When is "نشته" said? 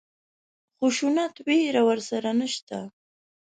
2.39-2.77